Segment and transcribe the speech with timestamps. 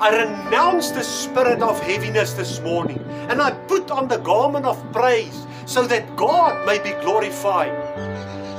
[0.00, 4.92] I renounce the spirit of heaviness this morning and I put on the garment of
[4.92, 7.72] praise so that God may be glorified.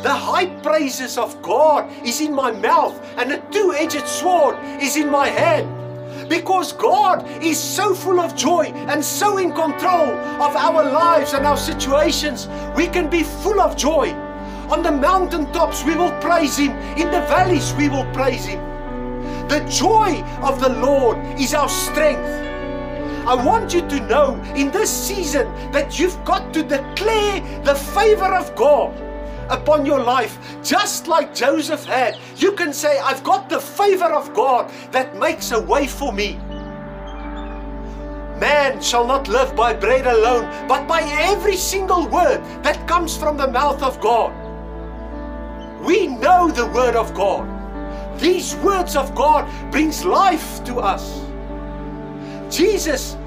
[0.03, 5.09] The high praises of God is in my mouth and a two-edged sword is in
[5.09, 6.29] my hand.
[6.29, 11.45] Because God is so full of joy and so in control of our lives and
[11.45, 14.11] our situations, we can be full of joy.
[14.71, 16.71] On the mountaintops, we will praise Him.
[16.97, 18.72] In the valleys, we will praise Him.
[19.53, 22.27] The joy of the Lord is our strength.
[23.27, 28.33] I want you to know in this season that you've got to declare the favor
[28.33, 28.99] of God
[29.51, 32.17] upon your life, just like Joseph had.
[32.37, 36.33] You can say, I've got the favor of God that makes a way for me.
[38.39, 43.37] Man shall not live by bread alone, but by every single word that comes from
[43.37, 44.33] the mouth of God.
[45.85, 47.52] We know the word of God.
[48.17, 51.21] These words of God brings life to us.
[52.55, 53.17] Jesus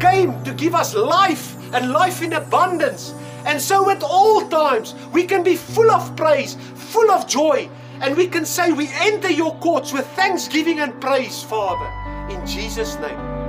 [0.00, 3.14] came to give us life and life in abundance.
[3.46, 7.68] And so at all times we can be full of praise, full of joy,
[8.00, 11.88] and we can say we enter your courts with thanksgiving and praise, Father,
[12.32, 13.43] in Jesus' name.